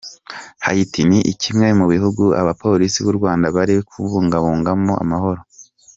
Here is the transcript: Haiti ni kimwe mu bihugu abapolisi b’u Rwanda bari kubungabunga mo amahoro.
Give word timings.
Haiti 0.65 1.01
ni 1.09 1.19
kimwe 1.41 1.67
mu 1.79 1.85
bihugu 1.91 2.23
abapolisi 2.41 2.99
b’u 3.05 3.13
Rwanda 3.17 3.45
bari 3.55 3.75
kubungabunga 3.89 4.71
mo 4.83 4.93
amahoro. 5.03 5.41